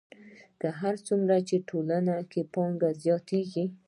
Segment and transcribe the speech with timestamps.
[0.79, 3.65] هر څومره چې د ټولنې پانګه زیاتېږي